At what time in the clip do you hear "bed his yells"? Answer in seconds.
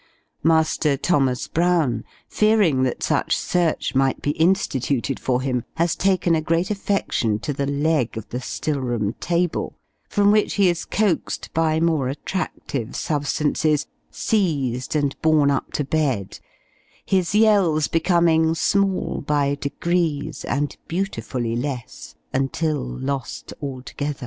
15.83-17.87